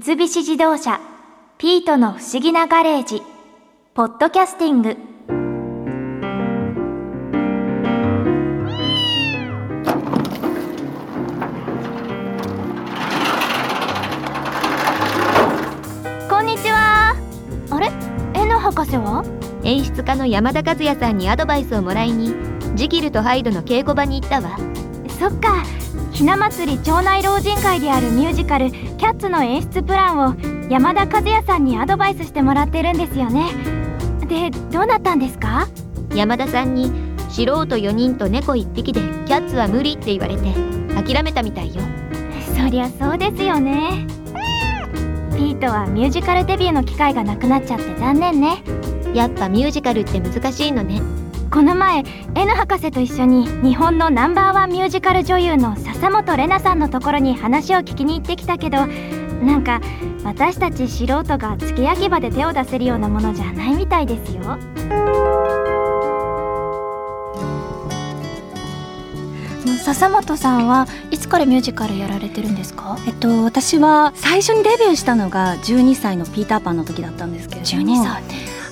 [0.00, 1.02] 三菱自動車
[1.58, 3.22] 「ピートの不思議なガレージ」
[3.92, 4.96] ポッドキャスティング。
[16.30, 17.14] こんにちは。
[17.68, 17.92] あれ
[18.32, 19.22] ？N 博士は？
[19.62, 22.34] 演出家の山田和也さんにアドバイスをもらいに
[22.76, 24.56] ジキルとハイドの稽古場に行ったわ。
[25.20, 25.62] そっか
[26.12, 30.34] ひな祭り町内老人会であるミュージカル「キャッツ」の演出プランを
[30.68, 33.50] 山田和也さんにアドバイスしてもらってるんですよね。
[34.28, 35.66] でどうなったんですか？
[36.14, 36.92] 山田さんに
[37.28, 40.52] 素人4人と猫1匹でキャッツは無理って言われて
[40.94, 41.82] 諦めたみたいよ。
[42.56, 44.06] そりゃそうですよね。
[45.34, 48.62] ピートはミュージカルデビューの機会がなくなっちゃって残念ね。
[49.14, 51.02] やっぱミュージカルって難しいのね
[51.52, 52.02] この前
[52.34, 59.82] N 博士と一緒に日本のナンバーワンミュージカル女優の笹本玲奈さんのところに話を聞きに行ってきたけどなんか
[60.24, 64.40] 私たち素人が付け焼き場で手を出せるようなものじゃないみたいですよ。
[69.84, 72.96] 笹本さんはいつからミュージカルやられてるんですか？
[73.06, 77.94] えっと私は最初にデビューしたのが12歳のピーターパンの時だったんですけれども。
[77.94, 78.22] 12歳。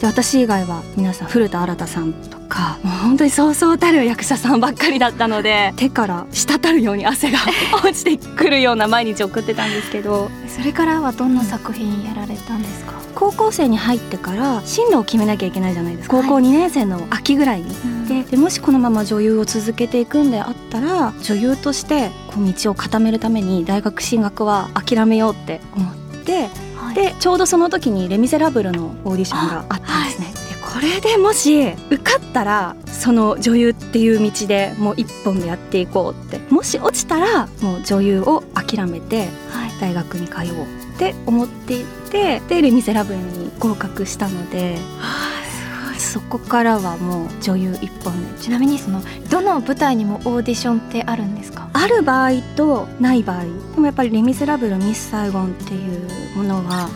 [0.00, 2.78] で私以外は皆さん古田新太さんとか。
[2.82, 7.38] もう本当にそうそうたる役者さんばっかりだったので手から滴るように汗が
[7.84, 10.30] 落ちてくるような毎日送ってたんですけど。
[10.48, 12.94] それからはどんな作品やられたんですか？
[13.14, 16.26] 高校生に入ってから進路を決めなきゃいけないじゃないですか、はい。
[16.26, 17.74] 高校2年生の秋ぐらいに。
[18.08, 26.94] ででもしこのまま女優を続けていくんであったら女優としてこう道を固めるために大学進学は諦めようって思ってはい。
[26.94, 30.32] でちょうどその時に「レ・ミゼラブル」のオーディションがあったんですね。
[30.68, 36.38] でこれでもし受かったらその女優っていう道でもう一本でやっていこうって。
[36.52, 39.68] もし落ちたらもう女優を諦めてはい。
[39.80, 44.78] 大学に通おうって思っていてで「レ・ミゼラブル」に合格したので。
[45.98, 51.68] そこからはもう女優一本でちなみにそのどの舞台にもオーディションってあるんですか？
[51.72, 53.42] ある場合とない場合。
[53.42, 56.88] でもやっぱり「レ・ミゼラブル」「ミス・サイゴン」っていうものは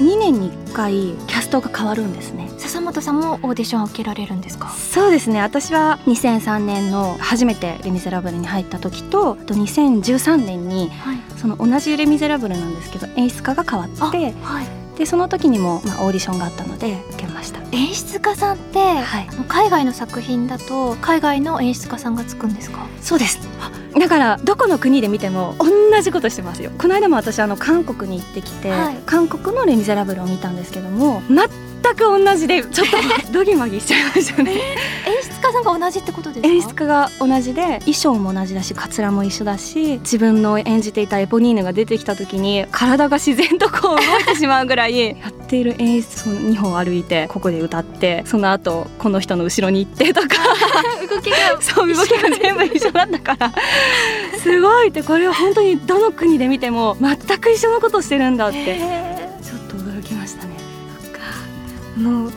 [0.00, 2.50] 2年に1回キャストが変わるんですね。
[2.58, 4.68] 笹本さんもオーディションを受けられるんですか？
[4.70, 5.40] そうですね。
[5.40, 11.18] 私は2003年の初めて「レ・ミゼラブル」に入った時とあと2013年にはい。
[11.36, 14.66] その同じ「レ・ミゼラブル」なんですけど演出家が変わってはい。
[14.98, 17.60] でその時にも、まあ、オーディションがあったので受けました。
[17.72, 19.28] 演出家さんって、はい。
[19.48, 22.86] 海外の作品だと海外の演出家さんがつくんですか？
[23.00, 23.38] そうです
[23.98, 25.68] だからどこの国で見ても同
[26.02, 26.70] じことしてますよ。
[26.78, 28.96] この間も私あの韓国に行ってきて、はい。
[29.06, 31.38] 韓国の「レ・ミゼラブル」を見たんですけども全
[31.94, 32.96] く同じでちょっと
[33.32, 34.52] ドギマギしちゃいましたね。
[34.52, 34.58] 演
[35.22, 36.48] 出家さんが同じってことですか？
[36.48, 45.14] 演出家が同じで衣装も同じだしカツラも一緒だし自分の演じていたエポニーヌが出てきた時に体が自然とこう動いてしまうぐらいや
[45.54, 50.28] っている演出を2本歩いてここで歌ってその後この人の後ろに行ってとか。
[51.08, 53.52] 動きが そう動きが全部一緒なんだから。
[54.38, 58.58] すごいってこれは本当にどの国で見ても全く一緒のことしてるんだって。
[58.58, 60.54] へちょっと驚きましたね。
[61.98, 62.32] ーもう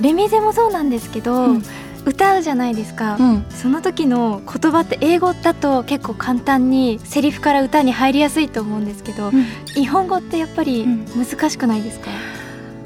[0.00, 1.64] レミゼもそうなんですけど、うん。
[2.04, 3.44] 歌うじゃないですか、うん。
[3.50, 9.30] その時の言葉って英語だと結構簡単にセリフから歌に入りやすいと思うんですけど、
[9.74, 11.04] 日本語ってやっぱりうん。
[11.26, 12.10] 難しくないですか、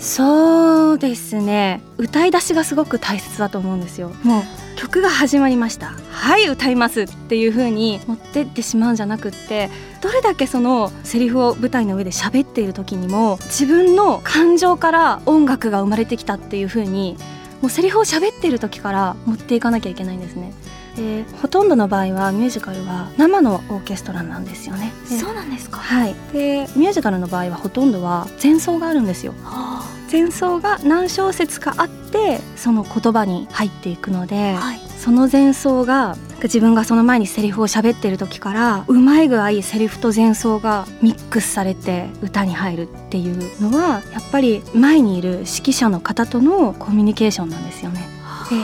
[0.03, 1.81] そうですね。
[1.97, 4.11] 歌い出しがすごく大切だと思うんですよ。
[4.25, 4.43] もう
[4.77, 5.95] 曲が始まりました。
[6.11, 9.71] はい歌いますっていう風に持ってってしまうんじゃなくって
[10.01, 17.17] どれだけそのセリフを舞台の上で喋っている時にも自分の感情から音楽が生まれてきたっていう風に
[17.61, 20.53] もうセリフを喋っている時から持っていかなきゃいけないんですね。
[20.97, 24.93] でほとんどの場合はミュージカルは生のオーケストラなんですよね。
[25.09, 26.15] でそうなんですか、はい。
[26.33, 29.33] でミュージカルの場合はほとんどは前奏があるんですよ。
[29.43, 34.81] は前奏が何小節かあってその言葉に入っていくので、あはい。
[35.03, 48.01] その前奏が自分がその前にセリフを喋ってる時からうまい具合セリフと前奏がミックスされて歌に入るっていうのはやっぱり前にいる指揮者の方とのコミュニケーションなんですよね。
[48.49, 48.57] で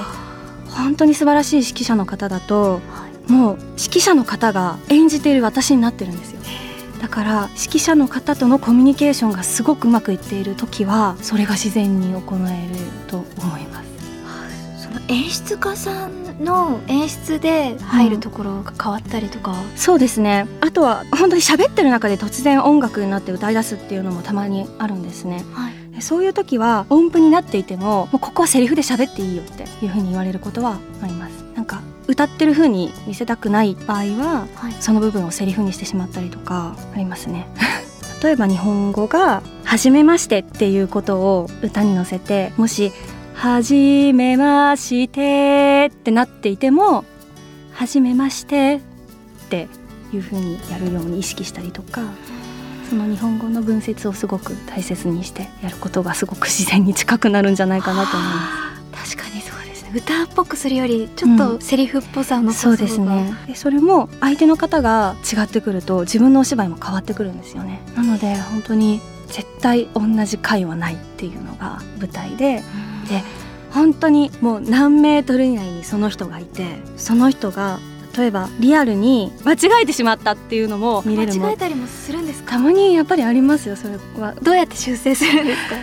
[0.71, 2.81] 本当に素晴らしい指揮者の方だと
[3.27, 6.41] もう指揮者の方が演じている私になってるんですよ
[7.01, 13.89] だから指揮者の方とのコミュニケーションがすごくうまくいっている時はそれが自然に行えると思います。
[14.85, 20.47] その演出家さんの演出で入るところが変わったりとか、そうですね。
[20.61, 25.45] あとは本当に喋ってる中で突然音楽になって歌い出すっていうのもたまにあるんですね。
[25.53, 25.79] はい。
[25.99, 31.18] でそういう時は音符になっていてももうここはセリフで喋っていいよっていう風に言われることはあります
[32.09, 37.47] 歌ってる風に見せたくない場合ははいその部分をセリフにしてしまったりとかありますね
[38.23, 42.93] 例えば日本語が「はじめまして」っていうことを歌に乗せてもし
[43.35, 47.05] 「はじめまして」ってなっていても
[47.73, 48.81] 「はじめまして」
[49.47, 49.69] って
[50.13, 52.01] いうふうにやるように意識したりとか
[52.89, 58.68] その日本語の文節をすごく大切にしてやることがすごく自然に近くなるんじゃないかなと思います。
[59.95, 63.33] 歌っぽくするよりちょっとセリフっぽさの、うん、そうですね。
[63.47, 67.81] でそれも相手の方が違ってくると自分のお芝居も変わってくるんですよね。
[67.97, 72.63] なので本当に絶対同じ回はないっていうのが舞台で、
[73.05, 73.23] うん、で
[73.71, 76.65] 本当にもう何メートル以内にその人がいて
[76.97, 77.79] その人が
[78.17, 82.53] 例えばリアルに間違えてしまったっていうのも見れる間違えたりもするんですか？
[82.53, 84.35] たまにやっぱりありますよそれは。
[84.43, 85.77] どうやって修正するんですか？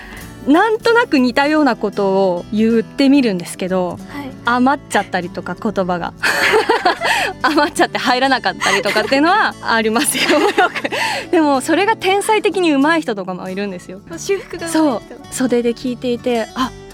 [0.48, 6.14] なんとなく似たようなことを言ってみるんですけど、はい、余っちゃったりとか言葉が。
[7.42, 10.24] 余っちゃって入らなかったりとかっていうのはありますよ。
[11.32, 14.02] でもそれが天才的に上手い人とかもいるんですよ。
[14.18, 15.02] 修復がそう。
[15.32, 16.85] 袖で聞いていてあ何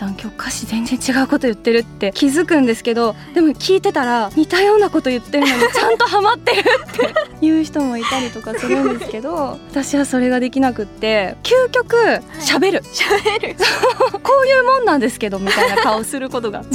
[0.00, 11.94] さん今日歌詞全然違うこと言ってるって気づくんですけどでも聞いてたら似たようなこと言ってるのにちゃんとハマってるって 言う人もいたりとかするんですけど私はそれができなくって究極
[12.40, 12.82] 喋る。
[12.94, 13.56] 喋、る。
[14.22, 16.62] こういうもんなんですけどみたいな顔することが。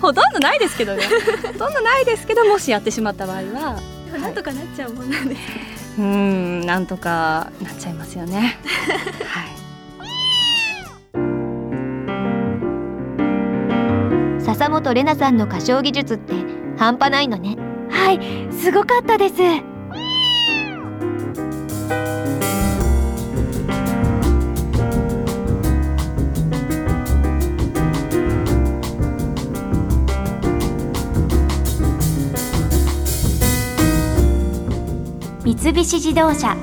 [0.00, 1.02] ほとんどないですけどね。
[1.42, 3.80] ほとんどないですけどもしやってしまった場合は。
[4.18, 5.40] なんとかなっちゃうもんなんです。
[5.98, 8.58] うんなんとかなっちゃいますよね。
[9.26, 9.67] はい
[14.48, 16.32] 笹本玲奈さんの歌唱技術って
[16.78, 17.58] 半端ないのね。
[17.90, 19.34] はいすごかったです。
[35.44, 36.56] 三菱自動車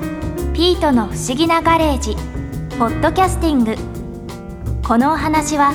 [0.54, 2.16] ピートの不思議なガレージ
[2.80, 3.76] ポッドキャスティング。
[4.82, 5.72] このお話は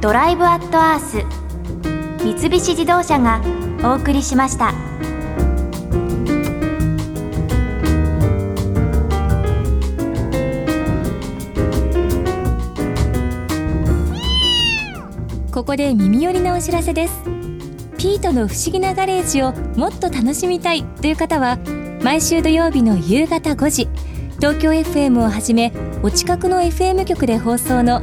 [0.00, 1.41] ドライブアットアース
[2.24, 3.40] 三菱自動車が
[3.82, 4.72] お送りしました。
[15.52, 17.14] ここで耳寄りなお知らせです。
[17.98, 21.58] ピートの不思議なガレージをもっと楽しみたいという方は
[22.02, 23.88] 毎週土曜日の夕方5時
[24.38, 25.72] 東京 FM をはじめ
[26.02, 28.02] お近くの FM 局で放送の